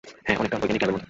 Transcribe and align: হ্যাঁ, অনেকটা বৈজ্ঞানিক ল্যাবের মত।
হ্যাঁ, 0.25 0.37
অনেকটা 0.39 0.57
বৈজ্ঞানিক 0.59 0.81
ল্যাবের 0.81 0.93
মত। 0.95 0.99